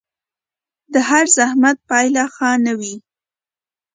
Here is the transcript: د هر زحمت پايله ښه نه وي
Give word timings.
د 0.93 0.95
هر 1.09 1.25
زحمت 1.37 1.77
پايله 1.89 2.25
ښه 2.35 2.49
نه 2.65 2.73
وي 2.79 2.95